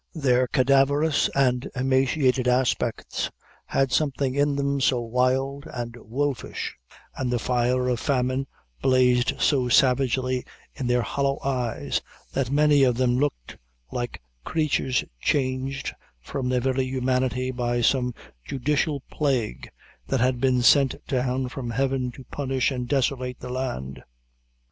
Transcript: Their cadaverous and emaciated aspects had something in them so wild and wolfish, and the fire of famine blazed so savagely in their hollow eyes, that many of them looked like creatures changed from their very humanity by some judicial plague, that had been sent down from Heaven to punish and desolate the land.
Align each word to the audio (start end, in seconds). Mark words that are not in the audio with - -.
Their 0.15 0.47
cadaverous 0.47 1.29
and 1.35 1.69
emaciated 1.75 2.47
aspects 2.47 3.29
had 3.67 3.91
something 3.91 4.33
in 4.33 4.55
them 4.55 4.81
so 4.81 4.99
wild 4.99 5.67
and 5.71 5.95
wolfish, 5.95 6.75
and 7.15 7.29
the 7.31 7.37
fire 7.37 7.87
of 7.87 7.99
famine 7.99 8.47
blazed 8.81 9.39
so 9.39 9.69
savagely 9.69 10.43
in 10.73 10.87
their 10.87 11.03
hollow 11.03 11.37
eyes, 11.43 12.01
that 12.33 12.49
many 12.49 12.81
of 12.81 12.97
them 12.97 13.15
looked 13.15 13.57
like 13.91 14.23
creatures 14.43 15.05
changed 15.21 15.93
from 16.19 16.49
their 16.49 16.61
very 16.61 16.85
humanity 16.85 17.51
by 17.51 17.81
some 17.81 18.15
judicial 18.43 19.01
plague, 19.11 19.69
that 20.07 20.19
had 20.19 20.41
been 20.41 20.63
sent 20.63 20.95
down 21.05 21.47
from 21.47 21.69
Heaven 21.69 22.11
to 22.13 22.23
punish 22.23 22.71
and 22.71 22.87
desolate 22.87 23.39
the 23.39 23.49
land. 23.51 24.01